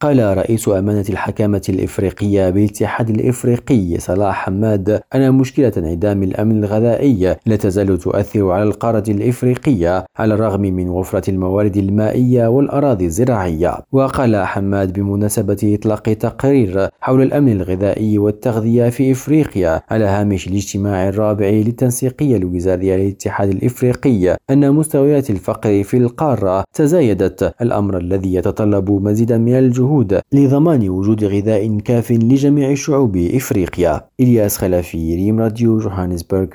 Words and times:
قال 0.00 0.36
رئيس 0.38 0.68
أمانة 0.68 1.04
الحكامة 1.10 1.62
الإفريقية 1.68 2.50
بالاتحاد 2.50 3.10
الإفريقي 3.10 3.98
صلاح 3.98 4.44
حماد 4.44 5.00
أن 5.14 5.34
مشكلة 5.34 5.72
انعدام 5.76 6.22
الأمن 6.22 6.64
الغذائي 6.64 7.36
لا 7.46 7.56
تزال 7.56 7.98
تؤثر 7.98 8.50
على 8.50 8.62
القارة 8.62 9.04
الإفريقية 9.08 10.04
على 10.18 10.34
الرغم 10.34 10.60
من 10.60 10.88
وفرة 10.88 11.30
الموارد 11.30 11.76
المائية 11.76 12.46
والأراضي 12.46 13.06
الزراعية. 13.06 13.78
وقال 13.92 14.36
حماد 14.36 14.92
بمناسبة 14.92 15.76
إطلاق 15.80 16.02
تقرير 16.02 16.88
حول 17.00 17.22
الأمن 17.22 17.52
الغذائي 17.52 18.18
والتغذية 18.18 18.88
في 18.88 19.12
إفريقيا 19.12 19.82
على 19.90 20.04
هامش 20.04 20.48
الاجتماع 20.48 21.08
الرابع 21.08 21.46
للتنسيقية 21.46 22.36
الوزارية 22.36 22.96
للاتحاد 22.96 23.48
الإفريقي 23.48 24.36
أن 24.50 24.72
مستويات 24.72 25.30
الفقر 25.30 25.82
في 25.82 25.96
القارة 25.96 26.64
تزايدت. 26.72 27.54
الأمر 27.60 27.98
الذي 27.98 28.34
يتطلب 28.34 28.90
مزيدا 28.90 29.38
من 29.38 29.52
الجهود 29.58 29.85
الجهود 29.86 30.20
لضمان 30.32 30.88
وجود 30.88 31.24
غذاء 31.24 31.78
كاف 31.78 32.12
لجميع 32.12 32.74
شعوب 32.74 33.16
إفريقيا. 33.16 34.08
إلياس 34.20 34.58
خلافي 34.58 35.14
ريم 35.14 35.40
راديو 35.40 35.78
جوهانسبرغ. 35.78 36.46